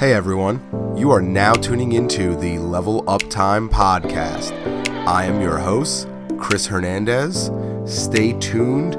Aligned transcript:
Hey 0.00 0.14
everyone, 0.14 0.62
you 0.96 1.10
are 1.10 1.20
now 1.20 1.52
tuning 1.52 1.92
into 1.92 2.34
the 2.34 2.58
Level 2.58 3.04
Up 3.06 3.20
Time 3.28 3.68
podcast. 3.68 4.50
I 5.06 5.24
am 5.24 5.42
your 5.42 5.58
host, 5.58 6.08
Chris 6.38 6.64
Hernandez. 6.64 7.50
Stay 7.84 8.32
tuned 8.40 8.94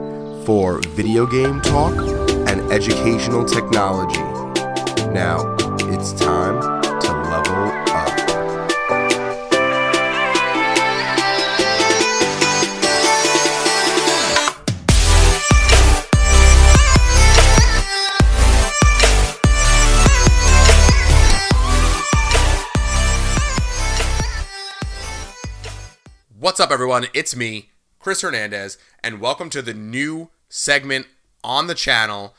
for 0.45 0.79
video 0.89 1.25
game 1.25 1.59
talk 1.61 1.97
and 2.47 2.61
educational 2.71 3.43
technology. 3.45 4.21
Now, 5.11 5.55
it's 5.89 6.13
time 6.13 6.80
What's 26.41 26.59
up, 26.59 26.71
everyone? 26.71 27.05
It's 27.13 27.35
me, 27.35 27.69
Chris 27.99 28.21
Hernandez, 28.21 28.79
and 29.03 29.21
welcome 29.21 29.51
to 29.51 29.61
the 29.61 29.75
new 29.75 30.31
segment 30.49 31.05
on 31.43 31.67
the 31.67 31.75
channel, 31.75 32.33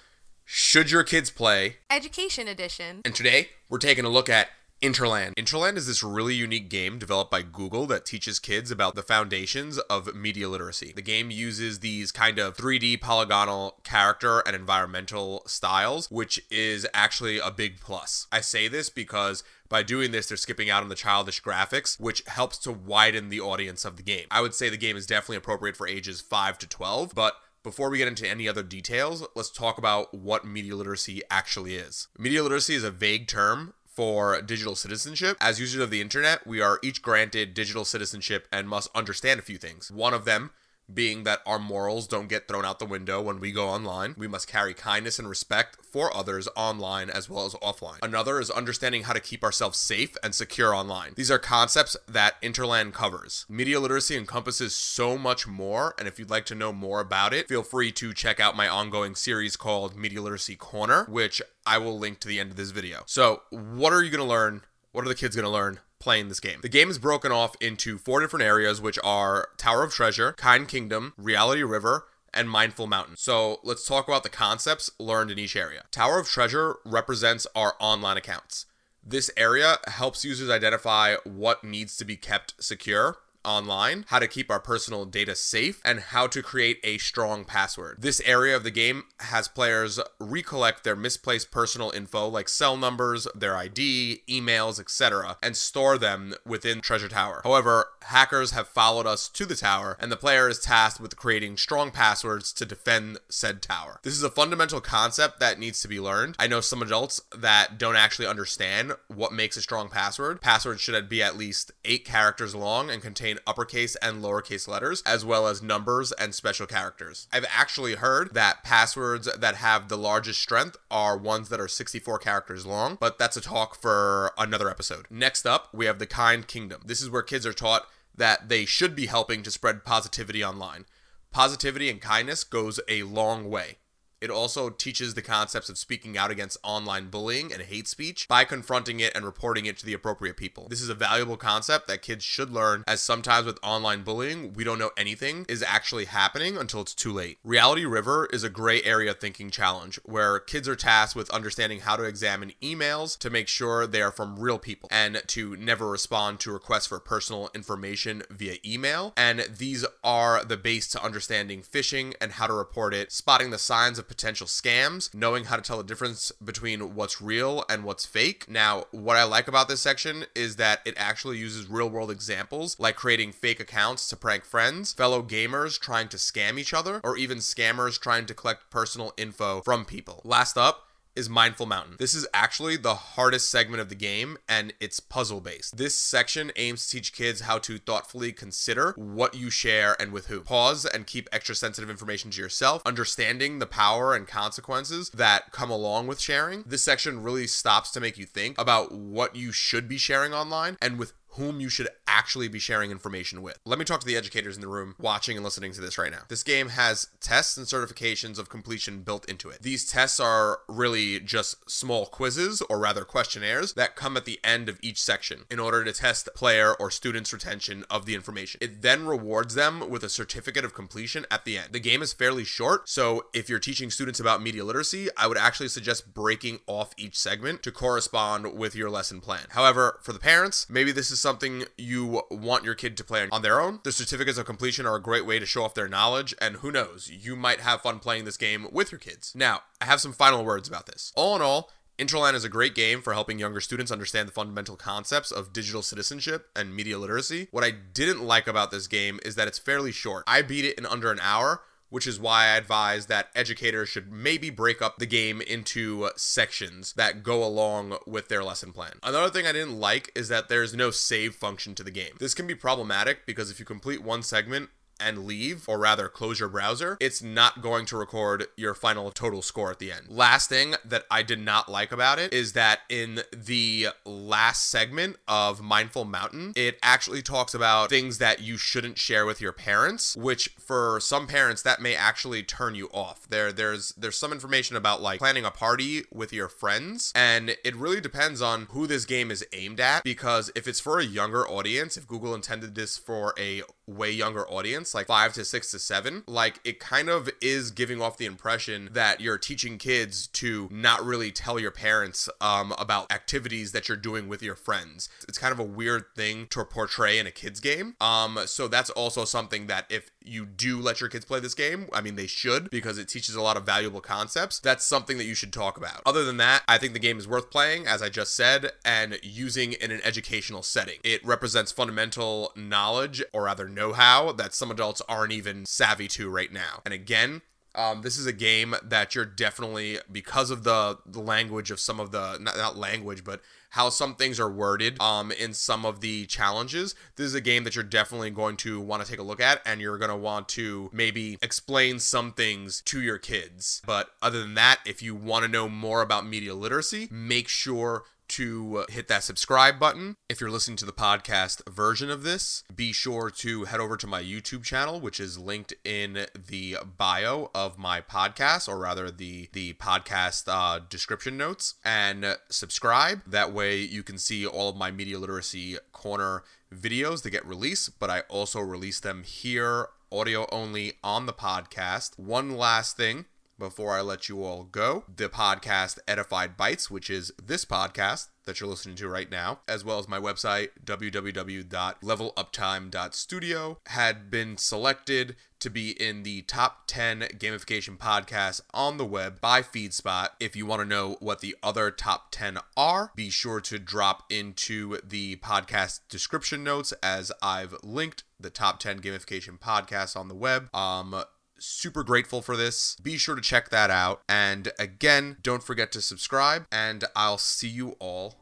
Should 0.44 0.90
Your 0.90 1.04
Kids 1.04 1.30
Play? 1.30 1.76
Education 1.88 2.48
Edition. 2.48 3.02
And 3.04 3.14
today, 3.14 3.50
we're 3.68 3.78
taking 3.78 4.04
a 4.04 4.08
look 4.08 4.28
at 4.28 4.48
Interland. 4.82 5.34
Interland 5.34 5.76
is 5.76 5.86
this 5.86 6.02
really 6.02 6.34
unique 6.34 6.68
game 6.68 6.98
developed 6.98 7.30
by 7.30 7.42
Google 7.42 7.86
that 7.86 8.04
teaches 8.04 8.40
kids 8.40 8.72
about 8.72 8.96
the 8.96 9.04
foundations 9.04 9.78
of 9.78 10.12
media 10.16 10.48
literacy. 10.48 10.92
The 10.92 11.02
game 11.02 11.30
uses 11.30 11.78
these 11.78 12.10
kind 12.10 12.40
of 12.40 12.56
3D 12.56 13.00
polygonal 13.00 13.78
character 13.84 14.40
and 14.40 14.56
environmental 14.56 15.44
styles, 15.46 16.10
which 16.10 16.44
is 16.50 16.88
actually 16.92 17.38
a 17.38 17.52
big 17.52 17.78
plus. 17.78 18.26
I 18.32 18.40
say 18.40 18.66
this 18.66 18.90
because 18.90 19.44
by 19.72 19.82
doing 19.82 20.10
this, 20.10 20.26
they're 20.26 20.36
skipping 20.36 20.68
out 20.68 20.82
on 20.82 20.90
the 20.90 20.94
childish 20.94 21.42
graphics, 21.42 21.98
which 21.98 22.22
helps 22.26 22.58
to 22.58 22.70
widen 22.70 23.30
the 23.30 23.40
audience 23.40 23.86
of 23.86 23.96
the 23.96 24.02
game. 24.02 24.26
I 24.30 24.42
would 24.42 24.54
say 24.54 24.68
the 24.68 24.76
game 24.76 24.98
is 24.98 25.06
definitely 25.06 25.38
appropriate 25.38 25.78
for 25.78 25.88
ages 25.88 26.20
5 26.20 26.58
to 26.58 26.68
12, 26.68 27.14
but 27.14 27.36
before 27.62 27.88
we 27.88 27.96
get 27.96 28.06
into 28.06 28.28
any 28.28 28.46
other 28.46 28.62
details, 28.62 29.26
let's 29.34 29.50
talk 29.50 29.78
about 29.78 30.12
what 30.12 30.44
media 30.44 30.76
literacy 30.76 31.22
actually 31.30 31.76
is. 31.76 32.08
Media 32.18 32.42
literacy 32.42 32.74
is 32.74 32.84
a 32.84 32.90
vague 32.90 33.26
term 33.26 33.72
for 33.86 34.42
digital 34.42 34.74
citizenship. 34.74 35.38
As 35.40 35.58
users 35.58 35.82
of 35.82 35.90
the 35.90 36.02
internet, 36.02 36.46
we 36.46 36.60
are 36.60 36.78
each 36.82 37.00
granted 37.00 37.54
digital 37.54 37.86
citizenship 37.86 38.48
and 38.52 38.68
must 38.68 38.90
understand 38.94 39.40
a 39.40 39.42
few 39.42 39.56
things. 39.56 39.90
One 39.90 40.12
of 40.12 40.26
them 40.26 40.50
being 40.94 41.24
that 41.24 41.40
our 41.46 41.58
morals 41.58 42.06
don't 42.06 42.28
get 42.28 42.48
thrown 42.48 42.64
out 42.64 42.78
the 42.78 42.86
window 42.86 43.20
when 43.20 43.40
we 43.40 43.52
go 43.52 43.68
online. 43.68 44.14
We 44.16 44.28
must 44.28 44.48
carry 44.48 44.74
kindness 44.74 45.18
and 45.18 45.28
respect 45.28 45.78
for 45.84 46.14
others 46.14 46.48
online 46.56 47.10
as 47.10 47.28
well 47.28 47.44
as 47.46 47.54
offline. 47.54 47.98
Another 48.02 48.40
is 48.40 48.50
understanding 48.50 49.04
how 49.04 49.12
to 49.12 49.20
keep 49.20 49.44
ourselves 49.44 49.78
safe 49.78 50.16
and 50.22 50.34
secure 50.34 50.74
online. 50.74 51.12
These 51.16 51.30
are 51.30 51.38
concepts 51.38 51.96
that 52.08 52.40
Interland 52.42 52.92
covers. 52.92 53.46
Media 53.48 53.80
literacy 53.80 54.16
encompasses 54.16 54.74
so 54.74 55.18
much 55.18 55.46
more, 55.46 55.94
and 55.98 56.08
if 56.08 56.18
you'd 56.18 56.30
like 56.30 56.46
to 56.46 56.54
know 56.54 56.72
more 56.72 57.00
about 57.00 57.32
it, 57.32 57.48
feel 57.48 57.62
free 57.62 57.92
to 57.92 58.12
check 58.12 58.40
out 58.40 58.56
my 58.56 58.68
ongoing 58.68 59.14
series 59.14 59.56
called 59.56 59.96
Media 59.96 60.20
Literacy 60.20 60.56
Corner, 60.56 61.04
which 61.04 61.42
I 61.66 61.78
will 61.78 61.98
link 61.98 62.20
to 62.20 62.28
the 62.28 62.40
end 62.40 62.50
of 62.50 62.56
this 62.56 62.70
video. 62.70 63.02
So, 63.06 63.42
what 63.50 63.92
are 63.92 64.02
you 64.02 64.10
going 64.10 64.24
to 64.24 64.28
learn? 64.28 64.62
What 64.92 65.04
are 65.06 65.08
the 65.08 65.14
kids 65.14 65.34
going 65.36 65.44
to 65.44 65.50
learn 65.50 65.78
playing 66.02 66.28
this 66.28 66.40
game. 66.40 66.58
The 66.62 66.68
game 66.68 66.90
is 66.90 66.98
broken 66.98 67.30
off 67.30 67.54
into 67.60 67.96
four 67.96 68.20
different 68.20 68.44
areas, 68.44 68.80
which 68.80 68.98
are 69.04 69.48
Tower 69.56 69.84
of 69.84 69.92
Treasure, 69.92 70.32
Kind 70.32 70.68
Kingdom, 70.68 71.14
Reality 71.16 71.62
River, 71.62 72.06
and 72.34 72.50
Mindful 72.50 72.88
Mountain. 72.88 73.16
So 73.16 73.60
let's 73.62 73.86
talk 73.86 74.08
about 74.08 74.24
the 74.24 74.28
concepts 74.28 74.90
learned 74.98 75.30
in 75.30 75.38
each 75.38 75.54
area. 75.54 75.84
Tower 75.92 76.18
of 76.18 76.28
Treasure 76.28 76.76
represents 76.84 77.46
our 77.54 77.74
online 77.78 78.16
accounts. 78.16 78.66
This 79.04 79.30
area 79.36 79.76
helps 79.86 80.24
users 80.24 80.50
identify 80.50 81.16
what 81.24 81.62
needs 81.62 81.96
to 81.98 82.04
be 82.04 82.16
kept 82.16 82.54
secure 82.62 83.18
online, 83.44 84.04
how 84.08 84.18
to 84.18 84.28
keep 84.28 84.50
our 84.50 84.60
personal 84.60 85.04
data 85.04 85.34
safe, 85.34 85.80
and 85.84 86.00
how 86.00 86.26
to 86.26 86.42
create 86.42 86.78
a 86.84 86.98
strong 86.98 87.44
password. 87.44 87.98
This 88.00 88.20
area 88.24 88.56
of 88.56 88.64
the 88.64 88.70
game 88.70 89.04
has 89.20 89.48
players 89.48 90.00
recollect 90.18 90.84
their 90.84 90.96
misplaced 90.96 91.50
personal 91.50 91.90
info 91.90 92.28
like 92.28 92.48
cell 92.48 92.76
numbers, 92.76 93.26
their 93.34 93.56
ID, 93.56 94.22
emails, 94.28 94.78
etc., 94.80 95.36
and 95.42 95.56
store 95.56 95.98
them 95.98 96.34
within 96.46 96.80
Treasure 96.80 97.08
Tower. 97.08 97.40
However, 97.44 97.86
hackers 98.02 98.52
have 98.52 98.68
followed 98.68 99.06
us 99.06 99.28
to 99.28 99.46
the 99.46 99.56
tower, 99.56 99.96
and 100.00 100.10
the 100.10 100.16
player 100.16 100.48
is 100.48 100.58
tasked 100.58 101.00
with 101.00 101.16
creating 101.16 101.56
strong 101.56 101.90
passwords 101.90 102.52
to 102.54 102.64
defend 102.64 103.18
said 103.28 103.62
tower. 103.62 104.00
This 104.02 104.14
is 104.14 104.22
a 104.22 104.30
fundamental 104.30 104.80
concept 104.80 105.40
that 105.40 105.58
needs 105.58 105.80
to 105.82 105.88
be 105.88 106.00
learned. 106.00 106.36
I 106.38 106.46
know 106.46 106.60
some 106.60 106.82
adults 106.82 107.20
that 107.36 107.78
don't 107.78 107.96
actually 107.96 108.26
understand 108.26 108.92
what 109.08 109.32
makes 109.32 109.56
a 109.56 109.62
strong 109.62 109.88
password. 109.88 110.40
Passwords 110.40 110.80
should 110.80 111.08
be 111.08 111.22
at 111.22 111.36
least 111.36 111.72
eight 111.84 112.04
characters 112.04 112.54
long 112.54 112.90
and 112.90 113.02
contain 113.02 113.31
uppercase 113.46 113.96
and 113.96 114.22
lowercase 114.22 114.68
letters, 114.68 115.02
as 115.06 115.24
well 115.24 115.46
as 115.46 115.62
numbers 115.62 116.12
and 116.12 116.34
special 116.34 116.66
characters. 116.66 117.28
I've 117.32 117.46
actually 117.48 117.94
heard 117.94 118.34
that 118.34 118.64
passwords 118.64 119.28
that 119.38 119.56
have 119.56 119.88
the 119.88 119.98
largest 119.98 120.40
strength 120.40 120.76
are 120.90 121.16
ones 121.16 121.48
that 121.48 121.60
are 121.60 121.68
64 121.68 122.18
characters 122.18 122.66
long, 122.66 122.96
but 123.00 123.18
that's 123.18 123.36
a 123.36 123.40
talk 123.40 123.80
for 123.80 124.32
another 124.38 124.68
episode. 124.68 125.06
Next 125.10 125.46
up, 125.46 125.68
we 125.72 125.86
have 125.86 125.98
the 125.98 126.06
Kind 126.06 126.46
Kingdom. 126.46 126.82
This 126.84 127.02
is 127.02 127.10
where 127.10 127.22
kids 127.22 127.46
are 127.46 127.52
taught 127.52 127.86
that 128.14 128.48
they 128.48 128.64
should 128.64 128.94
be 128.94 129.06
helping 129.06 129.42
to 129.42 129.50
spread 129.50 129.84
positivity 129.84 130.44
online. 130.44 130.84
Positivity 131.32 131.88
and 131.88 132.00
kindness 132.00 132.44
goes 132.44 132.78
a 132.88 133.02
long 133.04 133.48
way. 133.48 133.78
It 134.22 134.30
also 134.30 134.70
teaches 134.70 135.14
the 135.14 135.20
concepts 135.20 135.68
of 135.68 135.76
speaking 135.76 136.16
out 136.16 136.30
against 136.30 136.56
online 136.62 137.08
bullying 137.08 137.52
and 137.52 137.60
hate 137.60 137.88
speech 137.88 138.28
by 138.28 138.44
confronting 138.44 139.00
it 139.00 139.12
and 139.16 139.24
reporting 139.24 139.66
it 139.66 139.76
to 139.78 139.84
the 139.84 139.94
appropriate 139.94 140.36
people. 140.36 140.68
This 140.68 140.80
is 140.80 140.88
a 140.88 140.94
valuable 140.94 141.36
concept 141.36 141.88
that 141.88 142.02
kids 142.02 142.24
should 142.24 142.52
learn, 142.52 142.84
as 142.86 143.02
sometimes 143.02 143.46
with 143.46 143.58
online 143.64 144.04
bullying, 144.04 144.52
we 144.52 144.62
don't 144.62 144.78
know 144.78 144.92
anything 144.96 145.44
is 145.48 145.64
actually 145.66 146.04
happening 146.04 146.56
until 146.56 146.82
it's 146.82 146.94
too 146.94 147.12
late. 147.12 147.38
Reality 147.42 147.84
River 147.84 148.28
is 148.32 148.44
a 148.44 148.48
gray 148.48 148.80
area 148.84 149.12
thinking 149.12 149.50
challenge 149.50 149.98
where 150.04 150.38
kids 150.38 150.68
are 150.68 150.76
tasked 150.76 151.16
with 151.16 151.28
understanding 151.30 151.80
how 151.80 151.96
to 151.96 152.04
examine 152.04 152.52
emails 152.62 153.18
to 153.18 153.28
make 153.28 153.48
sure 153.48 153.88
they 153.88 154.02
are 154.02 154.12
from 154.12 154.38
real 154.38 154.60
people 154.60 154.88
and 154.92 155.20
to 155.26 155.56
never 155.56 155.90
respond 155.90 156.38
to 156.38 156.52
requests 156.52 156.86
for 156.86 157.00
personal 157.00 157.50
information 157.56 158.22
via 158.30 158.54
email. 158.64 159.12
And 159.16 159.48
these 159.58 159.84
are 160.04 160.44
the 160.44 160.56
base 160.56 160.86
to 160.90 161.02
understanding 161.02 161.62
phishing 161.62 162.14
and 162.20 162.30
how 162.32 162.46
to 162.46 162.54
report 162.54 162.94
it, 162.94 163.10
spotting 163.10 163.50
the 163.50 163.58
signs 163.58 163.98
of 163.98 164.11
potential 164.12 164.46
scams, 164.46 165.12
knowing 165.14 165.44
how 165.44 165.56
to 165.56 165.62
tell 165.62 165.78
the 165.78 165.84
difference 165.84 166.32
between 166.44 166.94
what's 166.94 167.22
real 167.22 167.64
and 167.70 167.82
what's 167.82 168.04
fake. 168.04 168.44
Now, 168.46 168.84
what 168.90 169.16
I 169.16 169.24
like 169.24 169.48
about 169.48 169.68
this 169.68 169.80
section 169.80 170.26
is 170.34 170.56
that 170.56 170.80
it 170.84 170.92
actually 170.98 171.38
uses 171.38 171.70
real 171.70 171.88
world 171.88 172.10
examples 172.10 172.78
like 172.78 172.94
creating 172.94 173.32
fake 173.32 173.58
accounts 173.58 174.06
to 174.08 174.16
prank 174.16 174.44
friends, 174.44 174.92
fellow 174.92 175.22
gamers 175.22 175.80
trying 175.80 176.08
to 176.08 176.18
scam 176.18 176.58
each 176.58 176.74
other, 176.74 177.00
or 177.02 177.16
even 177.16 177.38
scammers 177.38 177.98
trying 177.98 178.26
to 178.26 178.34
collect 178.34 178.68
personal 178.68 179.14
info 179.16 179.62
from 179.62 179.86
people. 179.86 180.20
Last 180.24 180.58
up, 180.58 180.88
is 181.14 181.28
Mindful 181.28 181.66
Mountain. 181.66 181.96
This 181.98 182.14
is 182.14 182.26
actually 182.32 182.76
the 182.76 182.94
hardest 182.94 183.50
segment 183.50 183.80
of 183.80 183.88
the 183.88 183.94
game 183.94 184.38
and 184.48 184.72
it's 184.80 185.00
puzzle 185.00 185.40
based. 185.40 185.76
This 185.76 185.98
section 185.98 186.52
aims 186.56 186.86
to 186.86 186.96
teach 186.96 187.12
kids 187.12 187.42
how 187.42 187.58
to 187.58 187.78
thoughtfully 187.78 188.32
consider 188.32 188.92
what 188.96 189.34
you 189.34 189.50
share 189.50 189.96
and 190.00 190.12
with 190.12 190.26
who. 190.26 190.40
Pause 190.40 190.86
and 190.86 191.06
keep 191.06 191.28
extra 191.32 191.54
sensitive 191.54 191.90
information 191.90 192.30
to 192.30 192.40
yourself, 192.40 192.82
understanding 192.86 193.58
the 193.58 193.66
power 193.66 194.14
and 194.14 194.26
consequences 194.26 195.10
that 195.10 195.52
come 195.52 195.70
along 195.70 196.06
with 196.06 196.20
sharing. 196.20 196.62
This 196.66 196.82
section 196.82 197.22
really 197.22 197.46
stops 197.46 197.90
to 197.92 198.00
make 198.00 198.18
you 198.18 198.26
think 198.26 198.60
about 198.60 198.92
what 198.92 199.36
you 199.36 199.52
should 199.52 199.88
be 199.88 199.98
sharing 199.98 200.32
online 200.32 200.76
and 200.80 200.98
with 200.98 201.12
whom 201.32 201.60
you 201.60 201.68
should 201.68 201.88
actually 202.06 202.48
be 202.48 202.58
sharing 202.58 202.90
information 202.90 203.42
with. 203.42 203.58
Let 203.64 203.78
me 203.78 203.84
talk 203.84 204.00
to 204.00 204.06
the 204.06 204.16
educators 204.16 204.56
in 204.56 204.60
the 204.60 204.68
room 204.68 204.94
watching 204.98 205.36
and 205.36 205.44
listening 205.44 205.72
to 205.72 205.80
this 205.80 205.96
right 205.98 206.10
now. 206.10 206.22
This 206.28 206.42
game 206.42 206.70
has 206.70 207.08
tests 207.20 207.56
and 207.56 207.66
certifications 207.66 208.38
of 208.38 208.48
completion 208.48 209.02
built 209.02 209.28
into 209.28 209.48
it. 209.48 209.62
These 209.62 209.90
tests 209.90 210.20
are 210.20 210.60
really 210.68 211.20
just 211.20 211.70
small 211.70 212.06
quizzes, 212.06 212.62
or 212.68 212.78
rather 212.78 213.04
questionnaires, 213.04 213.72
that 213.74 213.96
come 213.96 214.16
at 214.16 214.24
the 214.24 214.40
end 214.44 214.68
of 214.68 214.78
each 214.82 215.00
section 215.00 215.44
in 215.50 215.58
order 215.58 215.84
to 215.84 215.92
test 215.92 216.28
player 216.34 216.74
or 216.74 216.90
student's 216.90 217.32
retention 217.32 217.84
of 217.90 218.04
the 218.04 218.14
information. 218.14 218.58
It 218.62 218.82
then 218.82 219.06
rewards 219.06 219.54
them 219.54 219.88
with 219.88 220.04
a 220.04 220.08
certificate 220.08 220.64
of 220.64 220.74
completion 220.74 221.24
at 221.30 221.44
the 221.44 221.56
end. 221.56 221.72
The 221.72 221.80
game 221.80 222.02
is 222.02 222.12
fairly 222.12 222.44
short, 222.44 222.88
so 222.88 223.26
if 223.32 223.48
you're 223.48 223.58
teaching 223.58 223.90
students 223.90 224.20
about 224.20 224.42
media 224.42 224.64
literacy, 224.64 225.08
I 225.16 225.26
would 225.26 225.38
actually 225.38 225.68
suggest 225.68 226.12
breaking 226.12 226.60
off 226.66 226.92
each 226.98 227.18
segment 227.18 227.62
to 227.62 227.72
correspond 227.72 228.54
with 228.56 228.76
your 228.76 228.90
lesson 228.90 229.20
plan. 229.20 229.46
However, 229.50 229.98
for 230.02 230.12
the 230.12 230.18
parents, 230.18 230.68
maybe 230.68 230.92
this 230.92 231.10
is 231.10 231.21
something 231.22 231.64
you 231.78 232.22
want 232.30 232.64
your 232.64 232.74
kid 232.74 232.96
to 232.98 233.04
play 233.04 233.26
on 233.30 233.42
their 233.42 233.60
own. 233.60 233.80
The 233.84 233.92
certificates 233.92 234.36
of 234.36 234.44
completion 234.44 234.84
are 234.84 234.96
a 234.96 235.00
great 235.00 235.24
way 235.24 235.38
to 235.38 235.46
show 235.46 235.64
off 235.64 235.74
their 235.74 235.88
knowledge, 235.88 236.34
and 236.40 236.56
who 236.56 236.70
knows, 236.70 237.10
you 237.10 237.36
might 237.36 237.60
have 237.60 237.80
fun 237.80 238.00
playing 238.00 238.24
this 238.24 238.36
game 238.36 238.66
with 238.70 238.92
your 238.92 238.98
kids. 238.98 239.32
Now, 239.34 239.60
I 239.80 239.86
have 239.86 240.00
some 240.00 240.12
final 240.12 240.44
words 240.44 240.68
about 240.68 240.86
this. 240.86 241.12
All 241.16 241.36
in 241.36 241.42
all, 241.42 241.70
Interland 241.98 242.34
is 242.34 242.44
a 242.44 242.48
great 242.48 242.74
game 242.74 243.00
for 243.00 243.12
helping 243.12 243.38
younger 243.38 243.60
students 243.60 243.92
understand 243.92 244.26
the 244.26 244.32
fundamental 244.32 244.76
concepts 244.76 245.30
of 245.30 245.52
digital 245.52 245.82
citizenship 245.82 246.48
and 246.56 246.74
media 246.74 246.98
literacy. 246.98 247.48
What 247.50 247.64
I 247.64 247.70
didn't 247.70 248.22
like 248.22 248.48
about 248.48 248.70
this 248.70 248.86
game 248.86 249.20
is 249.24 249.36
that 249.36 249.46
it's 249.46 249.58
fairly 249.58 249.92
short. 249.92 250.24
I 250.26 250.42
beat 250.42 250.64
it 250.64 250.78
in 250.78 250.86
under 250.86 251.12
an 251.12 251.20
hour, 251.20 251.62
which 251.92 252.06
is 252.06 252.18
why 252.18 252.44
I 252.44 252.56
advise 252.56 253.04
that 253.08 253.28
educators 253.34 253.90
should 253.90 254.10
maybe 254.10 254.48
break 254.48 254.80
up 254.80 254.96
the 254.96 255.04
game 255.04 255.42
into 255.42 256.08
sections 256.16 256.94
that 256.94 257.22
go 257.22 257.44
along 257.44 257.98
with 258.06 258.28
their 258.28 258.42
lesson 258.42 258.72
plan. 258.72 258.94
Another 259.02 259.28
thing 259.28 259.46
I 259.46 259.52
didn't 259.52 259.78
like 259.78 260.10
is 260.14 260.28
that 260.28 260.48
there's 260.48 260.72
no 260.72 260.90
save 260.90 261.34
function 261.34 261.74
to 261.74 261.82
the 261.82 261.90
game. 261.90 262.14
This 262.18 262.32
can 262.32 262.46
be 262.46 262.54
problematic 262.54 263.26
because 263.26 263.50
if 263.50 263.60
you 263.60 263.66
complete 263.66 264.02
one 264.02 264.22
segment, 264.22 264.70
and 265.02 265.24
leave, 265.24 265.68
or 265.68 265.78
rather 265.78 266.08
close 266.08 266.40
your 266.40 266.48
browser, 266.48 266.96
it's 267.00 267.22
not 267.22 267.62
going 267.62 267.86
to 267.86 267.96
record 267.96 268.46
your 268.56 268.74
final 268.74 269.10
total 269.10 269.42
score 269.42 269.70
at 269.70 269.78
the 269.78 269.92
end. 269.92 270.08
Last 270.08 270.48
thing 270.48 270.74
that 270.84 271.04
I 271.10 271.22
did 271.22 271.40
not 271.40 271.70
like 271.70 271.92
about 271.92 272.18
it 272.18 272.32
is 272.32 272.52
that 272.52 272.80
in 272.88 273.20
the 273.32 273.88
last 274.04 274.70
segment 274.70 275.16
of 275.26 275.60
Mindful 275.60 276.04
Mountain, 276.04 276.52
it 276.56 276.78
actually 276.82 277.22
talks 277.22 277.54
about 277.54 277.90
things 277.90 278.18
that 278.18 278.40
you 278.40 278.56
shouldn't 278.56 278.98
share 278.98 279.26
with 279.26 279.40
your 279.40 279.52
parents, 279.52 280.16
which 280.16 280.48
for 280.58 281.00
some 281.00 281.26
parents 281.26 281.62
that 281.62 281.80
may 281.80 281.94
actually 281.94 282.42
turn 282.42 282.74
you 282.74 282.88
off. 282.92 283.28
There 283.28 283.52
there's 283.52 283.92
there's 283.92 284.16
some 284.16 284.32
information 284.32 284.76
about 284.76 285.02
like 285.02 285.18
planning 285.18 285.44
a 285.44 285.50
party 285.50 286.04
with 286.12 286.32
your 286.32 286.48
friends, 286.48 287.12
and 287.14 287.56
it 287.64 287.76
really 287.76 288.00
depends 288.00 288.40
on 288.40 288.66
who 288.70 288.86
this 288.86 289.04
game 289.04 289.30
is 289.30 289.44
aimed 289.52 289.80
at 289.80 290.04
because 290.04 290.50
if 290.54 290.66
it's 290.68 290.80
for 290.80 290.98
a 290.98 291.04
younger 291.04 291.46
audience, 291.48 291.96
if 291.96 292.06
Google 292.06 292.34
intended 292.34 292.74
this 292.74 292.96
for 292.98 293.34
a 293.38 293.62
way 293.96 294.10
younger 294.10 294.48
audience, 294.48 294.94
like 294.94 295.06
five 295.06 295.32
to 295.34 295.44
six 295.44 295.70
to 295.70 295.78
seven, 295.78 296.24
like 296.26 296.60
it 296.64 296.80
kind 296.80 297.08
of 297.08 297.28
is 297.40 297.70
giving 297.70 298.00
off 298.00 298.16
the 298.16 298.26
impression 298.26 298.88
that 298.92 299.20
you're 299.20 299.38
teaching 299.38 299.78
kids 299.78 300.26
to 300.28 300.68
not 300.70 301.04
really 301.04 301.30
tell 301.30 301.58
your 301.58 301.70
parents 301.70 302.28
um, 302.40 302.72
about 302.78 303.10
activities 303.12 303.72
that 303.72 303.88
you're 303.88 303.96
doing 303.96 304.28
with 304.28 304.42
your 304.42 304.56
friends. 304.56 305.08
It's 305.28 305.38
kind 305.38 305.52
of 305.52 305.58
a 305.58 305.64
weird 305.64 306.04
thing 306.14 306.46
to 306.50 306.64
portray 306.64 307.18
in 307.18 307.26
a 307.26 307.30
kids 307.30 307.60
game. 307.60 307.94
Um, 308.00 308.38
so 308.46 308.68
that's 308.68 308.90
also 308.90 309.24
something 309.24 309.66
that 309.66 309.86
if 309.88 310.10
you 310.24 310.46
do 310.46 310.80
let 310.80 311.00
your 311.00 311.08
kids 311.10 311.24
play 311.24 311.40
this 311.40 311.54
game, 311.54 311.88
I 311.92 312.00
mean 312.00 312.16
they 312.16 312.26
should 312.26 312.70
because 312.70 312.98
it 312.98 313.08
teaches 313.08 313.34
a 313.34 313.42
lot 313.42 313.56
of 313.56 313.64
valuable 313.64 314.00
concepts. 314.00 314.58
That's 314.58 314.84
something 314.84 315.18
that 315.18 315.24
you 315.24 315.34
should 315.34 315.52
talk 315.52 315.76
about. 315.76 316.02
Other 316.06 316.24
than 316.24 316.36
that, 316.38 316.62
I 316.68 316.78
think 316.78 316.92
the 316.92 316.98
game 316.98 317.18
is 317.18 317.28
worth 317.28 317.50
playing, 317.50 317.86
as 317.86 318.02
I 318.02 318.08
just 318.08 318.34
said, 318.34 318.72
and 318.84 319.18
using 319.22 319.72
in 319.72 319.90
an 319.90 320.00
educational 320.04 320.62
setting. 320.62 320.98
It 321.02 321.24
represents 321.24 321.72
fundamental 321.72 322.52
knowledge, 322.56 323.22
or 323.32 323.44
rather 323.44 323.68
know 323.82 323.92
how 323.92 324.32
that 324.32 324.54
some 324.54 324.70
adults 324.70 325.02
aren't 325.08 325.32
even 325.32 325.66
savvy 325.66 326.08
to 326.08 326.30
right 326.30 326.52
now. 326.52 326.82
And 326.84 326.94
again, 326.94 327.42
um, 327.74 328.02
this 328.02 328.18
is 328.18 328.26
a 328.26 328.32
game 328.32 328.74
that 328.82 329.14
you're 329.14 329.24
definitely 329.24 329.98
because 330.10 330.50
of 330.50 330.62
the 330.62 330.98
the 331.06 331.20
language 331.20 331.70
of 331.70 331.80
some 331.80 332.00
of 332.00 332.12
the 332.12 332.38
not, 332.38 332.56
not 332.56 332.76
language, 332.76 333.24
but 333.24 333.40
how 333.70 333.88
some 333.88 334.14
things 334.14 334.38
are 334.38 334.50
worded 334.50 335.00
um, 335.00 335.32
in 335.32 335.54
some 335.54 335.86
of 335.86 336.00
the 336.00 336.26
challenges. 336.26 336.94
This 337.16 337.24
is 337.24 337.34
a 337.34 337.40
game 337.40 337.64
that 337.64 337.74
you're 337.74 337.82
definitely 337.82 338.30
going 338.30 338.58
to 338.58 338.78
want 338.78 339.02
to 339.02 339.10
take 339.10 339.18
a 339.18 339.22
look 339.22 339.40
at, 339.40 339.62
and 339.64 339.80
you're 339.80 339.96
going 339.96 340.10
to 340.10 340.16
want 340.16 340.48
to 340.50 340.90
maybe 340.92 341.38
explain 341.40 341.98
some 341.98 342.32
things 342.32 342.82
to 342.82 343.00
your 343.00 343.16
kids. 343.16 343.80
But 343.86 344.10
other 344.20 344.40
than 344.40 344.52
that, 344.54 344.80
if 344.84 345.02
you 345.02 345.14
want 345.14 345.46
to 345.46 345.50
know 345.50 345.70
more 345.70 346.02
about 346.02 346.26
media 346.26 346.54
literacy, 346.54 347.08
make 347.10 347.48
sure 347.48 348.04
to 348.28 348.78
uh, 348.78 348.92
hit 348.92 349.08
that 349.08 349.22
subscribe 349.22 349.78
button. 349.78 350.16
If 350.28 350.40
you're 350.40 350.50
listening 350.50 350.76
to 350.78 350.84
the 350.84 350.92
podcast 350.92 351.68
version 351.68 352.10
of 352.10 352.22
this, 352.22 352.64
be 352.74 352.92
sure 352.92 353.30
to 353.30 353.64
head 353.64 353.80
over 353.80 353.96
to 353.96 354.06
my 354.06 354.22
YouTube 354.22 354.64
channel, 354.64 355.00
which 355.00 355.20
is 355.20 355.38
linked 355.38 355.74
in 355.84 356.26
the 356.48 356.76
bio 356.96 357.50
of 357.54 357.78
my 357.78 358.00
podcast, 358.00 358.68
or 358.68 358.78
rather 358.78 359.10
the 359.10 359.48
the 359.52 359.74
podcast 359.74 360.44
uh, 360.48 360.80
description 360.88 361.36
notes, 361.36 361.74
and 361.84 362.38
subscribe. 362.48 363.22
That 363.26 363.52
way, 363.52 363.78
you 363.78 364.02
can 364.02 364.18
see 364.18 364.46
all 364.46 364.68
of 364.70 364.76
my 364.76 364.90
media 364.90 365.18
literacy 365.18 365.78
corner 365.92 366.42
videos 366.72 367.22
that 367.22 367.30
get 367.30 367.46
released, 367.46 367.98
but 367.98 368.10
I 368.10 368.20
also 368.28 368.60
release 368.60 369.00
them 369.00 369.24
here 369.24 369.88
audio 370.10 370.46
only 370.52 370.94
on 371.02 371.26
the 371.26 371.32
podcast. 371.32 372.18
One 372.18 372.56
last 372.56 372.96
thing 372.96 373.24
before 373.62 373.96
I 373.96 374.00
let 374.00 374.28
you 374.28 374.42
all 374.42 374.64
go. 374.64 375.04
The 375.14 375.28
podcast 375.28 376.00
Edified 376.08 376.56
Bites, 376.56 376.90
which 376.90 377.08
is 377.08 377.30
this 377.40 377.64
podcast 377.64 378.26
that 378.44 378.58
you're 378.58 378.68
listening 378.68 378.96
to 378.96 379.08
right 379.08 379.30
now, 379.30 379.60
as 379.68 379.84
well 379.84 380.00
as 380.00 380.08
my 380.08 380.18
website, 380.18 380.70
www.leveluptime.studio, 380.84 383.78
had 383.86 384.30
been 384.32 384.56
selected 384.56 385.36
to 385.60 385.70
be 385.70 385.92
in 385.92 386.24
the 386.24 386.42
top 386.42 386.88
10 386.88 387.20
gamification 387.38 387.96
podcasts 387.96 388.60
on 388.74 388.96
the 388.96 389.06
web 389.06 389.40
by 389.40 389.62
FeedSpot. 389.62 390.30
If 390.40 390.56
you 390.56 390.66
want 390.66 390.82
to 390.82 390.88
know 390.88 391.16
what 391.20 391.38
the 391.38 391.54
other 391.62 391.92
top 391.92 392.32
10 392.32 392.58
are, 392.76 393.12
be 393.14 393.30
sure 393.30 393.60
to 393.60 393.78
drop 393.78 394.24
into 394.28 394.98
the 395.04 395.36
podcast 395.36 396.00
description 396.08 396.64
notes 396.64 396.92
as 397.00 397.30
I've 397.40 397.76
linked 397.84 398.24
the 398.40 398.50
top 398.50 398.80
10 398.80 398.98
gamification 398.98 399.60
podcasts 399.60 400.16
on 400.16 400.26
the 400.26 400.34
web. 400.34 400.68
Um, 400.74 401.22
super 401.62 402.02
grateful 402.02 402.42
for 402.42 402.56
this. 402.56 402.96
Be 403.02 403.16
sure 403.16 403.34
to 403.34 403.40
check 403.40 403.70
that 403.70 403.90
out. 403.90 404.22
And 404.28 404.72
again, 404.78 405.38
don't 405.42 405.62
forget 405.62 405.92
to 405.92 406.00
subscribe, 406.00 406.66
and 406.70 407.04
I'll 407.16 407.38
see 407.38 407.68
you 407.68 407.96
all, 407.98 408.36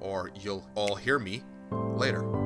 or 0.00 0.30
you'll 0.34 0.68
all 0.74 0.96
hear 0.96 1.18
me 1.18 1.42
later. 1.70 2.43